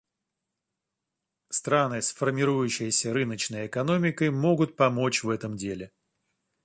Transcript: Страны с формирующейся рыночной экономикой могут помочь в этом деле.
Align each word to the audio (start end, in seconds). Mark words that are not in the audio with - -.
Страны 1.49 2.01
с 2.01 2.11
формирующейся 2.11 3.13
рыночной 3.13 3.67
экономикой 3.67 4.31
могут 4.31 4.75
помочь 4.75 5.21
в 5.23 5.29
этом 5.29 5.55
деле. 5.55 5.91